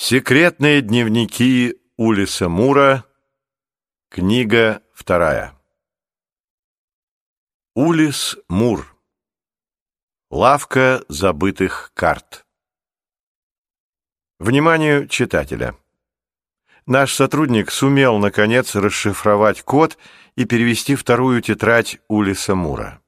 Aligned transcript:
Секретные 0.00 0.80
дневники 0.80 1.76
Улиса 1.96 2.48
Мура, 2.48 3.04
книга 4.08 4.80
вторая. 4.94 5.58
Улис 7.74 8.36
Мур. 8.46 8.96
Лавка 10.30 11.04
забытых 11.08 11.90
карт. 11.94 12.46
Вниманию 14.38 15.08
читателя. 15.08 15.74
Наш 16.86 17.12
сотрудник 17.12 17.72
сумел, 17.72 18.18
наконец, 18.18 18.76
расшифровать 18.76 19.62
код 19.62 19.98
и 20.36 20.44
перевести 20.44 20.94
вторую 20.94 21.42
тетрадь 21.42 21.98
Улиса 22.06 22.54
Мура. 22.54 23.02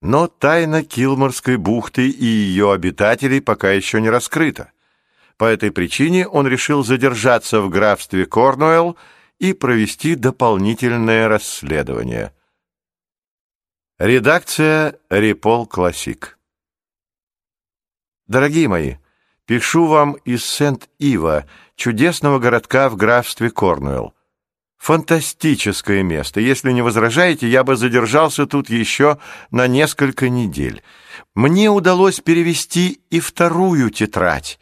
Но 0.00 0.28
тайна 0.28 0.82
Килморской 0.82 1.58
бухты 1.58 2.08
и 2.08 2.24
ее 2.24 2.72
обитателей 2.72 3.42
пока 3.42 3.70
еще 3.70 4.00
не 4.00 4.08
раскрыта. 4.08 4.72
По 5.40 5.46
этой 5.46 5.72
причине 5.72 6.28
он 6.28 6.46
решил 6.46 6.84
задержаться 6.84 7.62
в 7.62 7.70
графстве 7.70 8.26
Корнуэлл 8.26 8.98
и 9.38 9.54
провести 9.54 10.14
дополнительное 10.14 11.28
расследование. 11.28 12.34
Редакция 13.98 14.98
«Репол 15.08 15.66
Классик». 15.66 16.38
Дорогие 18.26 18.68
мои, 18.68 18.96
пишу 19.46 19.86
вам 19.86 20.12
из 20.26 20.44
Сент-Ива, 20.44 21.46
чудесного 21.74 22.38
городка 22.38 22.90
в 22.90 22.96
графстве 22.96 23.50
Корнуэлл. 23.50 24.12
Фантастическое 24.76 26.02
место. 26.02 26.40
Если 26.40 26.70
не 26.70 26.82
возражаете, 26.82 27.48
я 27.48 27.64
бы 27.64 27.76
задержался 27.76 28.44
тут 28.44 28.68
еще 28.68 29.16
на 29.50 29.66
несколько 29.68 30.28
недель. 30.28 30.82
Мне 31.34 31.70
удалось 31.70 32.20
перевести 32.20 33.00
и 33.08 33.20
вторую 33.20 33.88
тетрадь, 33.88 34.58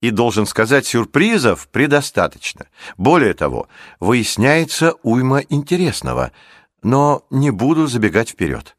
и, 0.00 0.10
должен 0.10 0.46
сказать, 0.46 0.86
сюрпризов 0.86 1.68
предостаточно. 1.68 2.66
Более 2.96 3.34
того, 3.34 3.68
выясняется 4.00 4.94
уйма 5.02 5.40
интересного, 5.48 6.32
но 6.82 7.24
не 7.30 7.50
буду 7.50 7.86
забегать 7.86 8.30
вперед. 8.30 8.76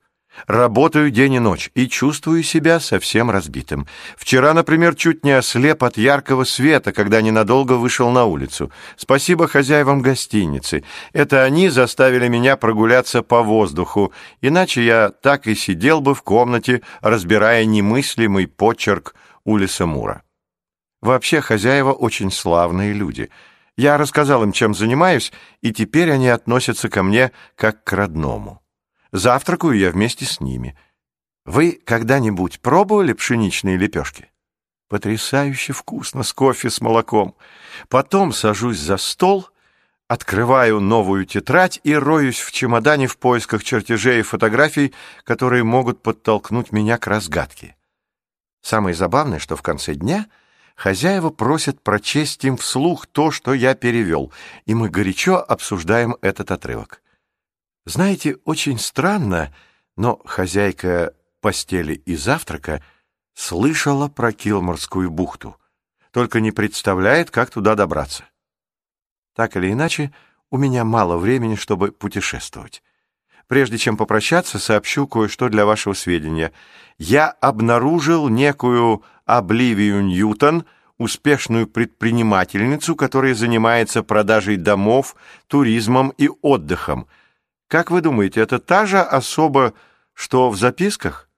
Работаю 0.47 1.11
день 1.11 1.33
и 1.33 1.39
ночь 1.39 1.69
и 1.75 1.88
чувствую 1.88 2.44
себя 2.44 2.79
совсем 2.79 3.29
разбитым. 3.29 3.88
Вчера, 4.16 4.53
например, 4.53 4.95
чуть 4.95 5.25
не 5.25 5.31
ослеп 5.31 5.83
от 5.83 5.97
яркого 5.97 6.44
света, 6.44 6.94
когда 6.94 7.22
ненадолго 7.22 7.73
вышел 7.73 8.09
на 8.11 8.25
улицу. 8.25 8.72
Спасибо 8.95 9.47
хозяевам 9.47 10.01
гостиницы. 10.01 10.83
Это 11.13 11.44
они 11.44 11.69
заставили 11.69 12.27
меня 12.27 12.55
прогуляться 12.57 13.22
по 13.22 13.41
воздуху, 13.44 14.13
иначе 14.41 14.85
я 14.85 15.09
так 15.09 15.47
и 15.47 15.55
сидел 15.55 15.99
бы 15.99 16.16
в 16.16 16.22
комнате, 16.22 16.81
разбирая 17.01 17.66
немыслимый 17.66 18.47
почерк 18.47 19.16
Улиса 19.44 19.85
Мура. 19.85 20.23
Вообще 21.02 21.39
хозяева 21.42 21.94
очень 21.94 22.31
славные 22.31 22.94
люди. 22.94 23.30
Я 23.78 23.97
рассказал 23.97 24.44
им, 24.44 24.52
чем 24.52 24.73
занимаюсь, 24.73 25.31
и 25.61 25.72
теперь 25.72 26.11
они 26.11 26.28
относятся 26.28 26.89
ко 26.89 27.03
мне 27.03 27.31
как 27.56 27.83
к 27.83 27.94
родному. 27.94 28.61
Завтракаю 29.11 29.78
я 29.78 29.91
вместе 29.91 30.25
с 30.25 30.41
ними. 30.41 30.78
Вы 31.45 31.80
когда-нибудь 31.86 32.59
пробовали 32.59 33.14
пшеничные 33.14 33.78
лепешки? 33.78 34.30
Потрясающе 34.89 35.72
вкусно 35.72 36.23
с 36.23 36.33
кофе 36.33 36.69
с 36.69 36.81
молоком. 36.81 37.36
Потом 37.88 38.34
сажусь 38.34 38.80
за 38.80 38.97
стол, 38.97 39.47
открываю 40.08 40.81
новую 40.81 41.25
тетрадь 41.25 41.80
и 41.84 41.94
роюсь 41.95 42.39
в 42.39 42.52
чемодане 42.52 43.08
в 43.08 43.17
поисках 43.17 43.63
чертежей 43.63 44.19
и 44.19 44.23
фотографий, 44.23 44.94
которые 45.23 45.63
могут 45.63 46.03
подтолкнуть 46.03 46.72
меня 46.72 46.97
к 46.97 47.08
разгадке. 47.08 47.78
Самое 48.61 48.94
забавное, 48.94 49.39
что 49.39 49.56
в 49.56 49.61
конце 49.61 49.94
дня— 49.94 50.28
Хозяева 50.80 51.30
просят 51.30 51.81
прочесть 51.81 52.45
им 52.45 52.55
вслух 52.55 53.05
то, 53.05 53.31
что 53.31 53.53
я 53.53 53.75
перевел, 53.75 54.31
и 54.66 54.73
мы 54.73 54.88
горячо 54.88 55.35
обсуждаем 55.35 56.16
этот 56.22 56.52
отрывок. 56.52 57.02
Знаете, 57.85 58.38
очень 58.45 58.80
странно, 58.80 59.53
но 59.97 60.22
хозяйка 60.23 61.13
постели 61.41 61.95
и 61.95 62.16
завтрака 62.16 62.81
слышала 63.34 64.07
про 64.07 64.31
Килморскую 64.31 65.12
бухту, 65.12 65.57
только 66.12 66.40
не 66.40 66.51
представляет, 66.51 67.29
как 67.29 67.50
туда 67.50 67.75
добраться. 67.75 68.23
Так 69.35 69.57
или 69.57 69.73
иначе, 69.73 70.13
у 70.50 70.57
меня 70.57 70.85
мало 70.85 71.17
времени, 71.17 71.56
чтобы 71.56 71.91
путешествовать. 71.91 72.84
Прежде 73.47 73.78
чем 73.78 73.97
попрощаться, 73.97 74.59
сообщу 74.59 75.07
кое-что 75.07 75.50
для 75.50 75.66
вашего 75.66 75.94
сведения. 75.94 76.53
Я 76.97 77.29
обнаружил 77.29 78.29
некую 78.29 79.03
Обливию 79.29 80.03
Ньютон, 80.03 80.66
успешную 80.97 81.67
предпринимательницу, 81.67 82.95
которая 82.95 83.35
занимается 83.35 84.01
продажей 84.01 84.57
домов, 84.57 85.16
туризмом 85.45 86.09
и 86.17 86.29
отдыхом. 86.41 87.07
Как 87.67 87.91
вы 87.91 88.01
думаете, 88.01 88.41
это 88.41 88.57
та 88.57 88.88
же 88.88 89.00
особа, 89.00 89.73
что 90.13 90.50
в 90.50 90.57
записках? 90.57 91.29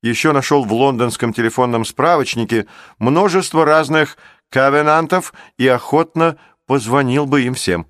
Еще 0.00 0.30
нашел 0.30 0.62
в 0.62 0.72
лондонском 0.72 1.32
телефонном 1.32 1.84
справочнике 1.84 2.68
множество 3.00 3.64
разных 3.64 4.16
кавенантов 4.48 5.34
и 5.56 5.66
охотно 5.66 6.38
позвонил 6.66 7.26
бы 7.26 7.42
им 7.42 7.54
всем. 7.54 7.88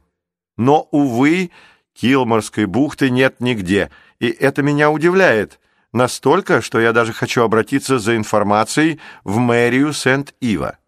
Но, 0.56 0.88
увы, 0.90 1.50
Килморской 1.92 2.64
бухты 2.64 3.10
нет 3.10 3.40
нигде, 3.40 3.90
и 4.20 4.28
это 4.28 4.62
меня 4.62 4.90
удивляет. 4.90 5.60
Настолько, 5.92 6.60
что 6.60 6.80
я 6.80 6.92
даже 6.92 7.12
хочу 7.12 7.42
обратиться 7.42 7.98
за 7.98 8.16
информацией 8.16 9.00
в 9.24 9.38
мэрию 9.38 9.92
Сент-Ива. 9.92 10.78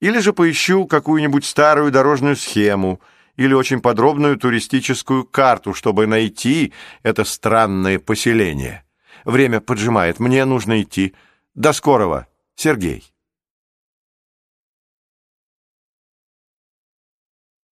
Или 0.00 0.18
же 0.18 0.32
поищу 0.32 0.86
какую-нибудь 0.86 1.44
старую 1.44 1.90
дорожную 1.90 2.36
схему 2.36 3.00
или 3.36 3.54
очень 3.54 3.80
подробную 3.80 4.36
туристическую 4.36 5.24
карту, 5.24 5.74
чтобы 5.74 6.06
найти 6.06 6.72
это 7.02 7.24
странное 7.24 7.98
поселение. 7.98 8.84
Время 9.24 9.60
поджимает, 9.60 10.20
мне 10.20 10.44
нужно 10.44 10.82
идти. 10.82 11.14
До 11.54 11.72
скорого, 11.72 12.26
Сергей. 12.54 13.12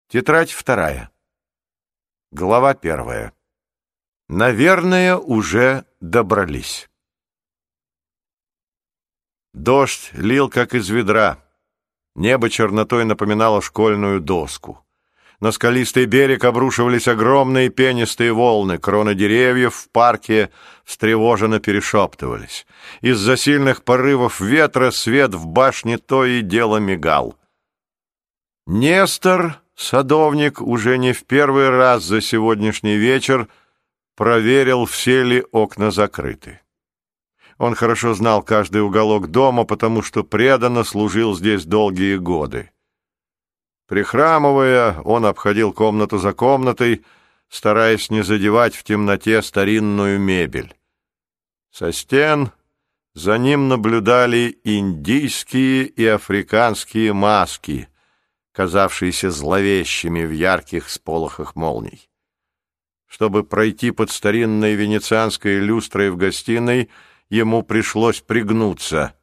Тетрадь 0.08 0.52
вторая. 0.52 1.10
Глава 2.30 2.74
первая. 2.74 3.32
Наверное, 4.28 5.16
уже 5.16 5.86
добрались. 6.00 6.88
Дождь 9.54 10.10
лил, 10.12 10.50
как 10.50 10.74
из 10.74 10.90
ведра. 10.90 11.38
Небо 12.14 12.50
чернотой 12.50 13.06
напоминало 13.06 13.62
школьную 13.62 14.20
доску. 14.20 14.84
На 15.40 15.50
скалистый 15.50 16.04
берег 16.04 16.44
обрушивались 16.44 17.08
огромные 17.08 17.70
пенистые 17.70 18.32
волны, 18.32 18.76
кроны 18.76 19.14
деревьев 19.14 19.74
в 19.74 19.88
парке 19.90 20.50
встревоженно 20.84 21.58
перешептывались. 21.58 22.66
Из-за 23.00 23.36
сильных 23.36 23.82
порывов 23.82 24.40
ветра 24.40 24.90
свет 24.90 25.34
в 25.34 25.46
башне 25.46 25.96
то 25.96 26.26
и 26.26 26.42
дело 26.42 26.78
мигал. 26.78 27.36
Нестор, 28.66 29.60
садовник, 29.74 30.60
уже 30.60 30.98
не 30.98 31.14
в 31.14 31.24
первый 31.24 31.70
раз 31.70 32.02
за 32.02 32.20
сегодняшний 32.20 32.96
вечер 32.96 33.48
проверил, 34.18 34.84
все 34.84 35.22
ли 35.22 35.44
окна 35.52 35.92
закрыты. 35.92 36.60
Он 37.56 37.76
хорошо 37.76 38.14
знал 38.14 38.42
каждый 38.42 38.82
уголок 38.82 39.28
дома, 39.28 39.62
потому 39.62 40.02
что 40.02 40.24
преданно 40.24 40.82
служил 40.82 41.36
здесь 41.36 41.64
долгие 41.64 42.16
годы. 42.16 42.72
Прихрамывая, 43.86 45.00
он 45.02 45.24
обходил 45.24 45.72
комнату 45.72 46.18
за 46.18 46.32
комнатой, 46.32 47.04
стараясь 47.48 48.10
не 48.10 48.24
задевать 48.24 48.74
в 48.74 48.82
темноте 48.82 49.40
старинную 49.40 50.18
мебель. 50.18 50.74
Со 51.70 51.92
стен 51.92 52.50
за 53.14 53.38
ним 53.38 53.68
наблюдали 53.68 54.58
индийские 54.64 55.84
и 55.84 56.04
африканские 56.04 57.12
маски, 57.12 57.88
казавшиеся 58.50 59.30
зловещими 59.30 60.24
в 60.24 60.32
ярких 60.32 60.90
сполохах 60.90 61.54
молний. 61.54 62.07
Чтобы 63.08 63.42
пройти 63.42 63.90
под 63.90 64.10
старинной 64.10 64.74
венецианской 64.74 65.56
люстрой 65.56 66.10
в 66.10 66.16
гостиной, 66.16 66.90
ему 67.30 67.62
пришлось 67.62 68.20
пригнуться. 68.20 69.14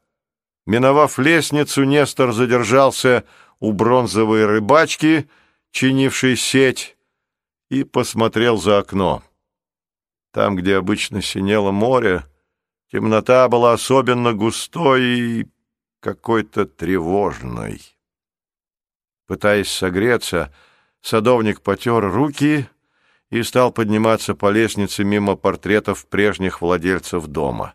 Миновав 0.66 1.20
лестницу, 1.20 1.84
Нестор 1.84 2.34
задержался 2.34 3.26
у 3.60 3.72
бронзовой 3.72 4.46
рыбачки, 4.46 5.30
чинившей 5.72 6.36
сеть, 6.36 6.98
и 7.70 7.84
посмотрел 7.84 8.58
за 8.58 8.80
окно. 8.80 9.24
Там, 10.32 10.56
где 10.56 10.78
обычно 10.78 11.22
синело 11.22 11.72
море, 11.72 12.26
темнота 12.92 13.48
была 13.48 13.74
особенно 13.74 14.34
густой 14.34 15.04
и 15.04 15.48
какой-то 16.00 16.66
тревожной. 16.66 17.82
Пытаясь 19.28 19.72
согреться, 19.72 20.54
садовник 21.02 21.62
потер 21.62 22.12
руки 22.12 22.68
и 23.30 23.44
стал 23.44 23.72
подниматься 23.72 24.36
по 24.36 24.52
лестнице 24.52 25.04
мимо 25.04 25.36
портретов 25.36 26.06
прежних 26.08 26.62
владельцев 26.62 27.28
дома. 27.28 27.74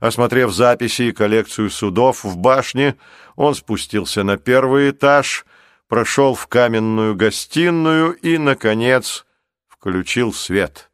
Осмотрев 0.00 0.52
записи 0.52 1.02
и 1.02 1.12
коллекцию 1.12 1.70
судов 1.70 2.24
в 2.24 2.36
башне, 2.36 2.96
он 3.36 3.54
спустился 3.54 4.24
на 4.24 4.36
первый 4.36 4.90
этаж, 4.90 5.46
прошел 5.86 6.34
в 6.34 6.46
каменную 6.46 7.14
гостиную 7.14 8.12
и, 8.14 8.38
наконец, 8.38 9.26
включил 9.68 10.32
свет. 10.32 10.90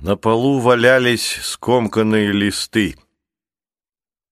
На 0.00 0.16
полу 0.16 0.60
валялись 0.60 1.38
скомканные 1.42 2.32
листы. 2.32 2.96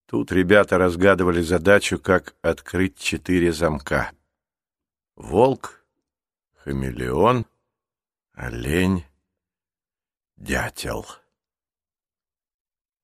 Тут 0.07 0.31
ребята 0.31 0.77
разгадывали 0.77 1.41
задачу, 1.41 1.99
как 1.99 2.35
открыть 2.41 2.97
четыре 2.97 3.51
замка. 3.51 4.11
Волк, 5.15 5.83
хамелеон, 6.63 7.45
олень, 8.35 9.05
дятел. 10.35 11.05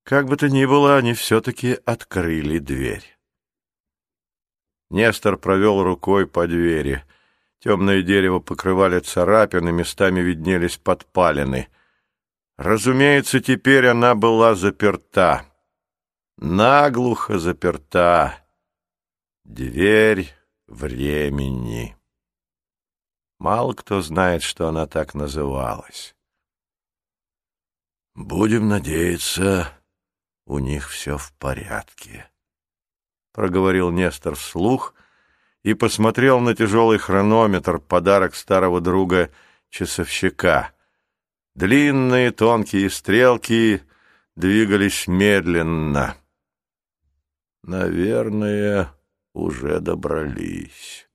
Как 0.04 0.28
бы 0.28 0.36
то 0.36 0.50
ни 0.50 0.66
было, 0.66 0.98
они 0.98 1.14
все-таки 1.14 1.80
открыли 1.86 2.60
дверь. 2.60 3.18
Нестор 4.90 5.38
провел 5.38 5.84
рукой 5.84 6.28
по 6.28 6.48
двери. 6.48 7.04
Темное 7.60 8.02
дерево 8.02 8.40
покрывали 8.40 9.00
царапины, 9.00 9.72
местами 9.72 10.20
виднелись 10.20 10.78
подпалины. 10.78 11.70
Разумеется, 12.58 13.40
теперь 13.40 13.88
она 13.88 14.16
была 14.16 14.56
заперта. 14.56 15.46
Наглухо 16.38 17.40
заперта. 17.40 18.44
Дверь 19.46 20.34
времени. 20.68 21.96
Мало 23.42 23.74
кто 23.74 24.04
знает, 24.04 24.44
что 24.44 24.68
она 24.68 24.86
так 24.86 25.16
называлась. 25.16 26.16
Будем 28.14 28.68
надеяться, 28.70 29.68
у 30.46 30.60
них 30.60 30.88
все 30.92 31.18
в 31.18 31.34
порядке. 31.40 32.30
Проговорил 33.34 33.90
Нестор 33.90 34.36
вслух 34.36 34.94
и 35.64 35.74
посмотрел 35.74 36.40
на 36.40 36.56
тяжелый 36.56 37.00
хронометр, 37.00 37.80
подарок 37.80 38.36
старого 38.36 38.80
друга 38.80 39.32
часовщика. 39.72 40.72
Длинные 41.56 42.30
тонкие 42.30 42.92
стрелки 42.92 43.82
двигались 44.36 45.08
медленно. 45.08 46.16
Наверное, 47.64 48.94
уже 49.34 49.80
добрались. 49.80 51.11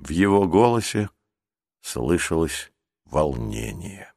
В 0.00 0.08
его 0.08 0.48
голосе 0.48 1.10
слышалось 1.82 2.72
волнение. 3.04 4.10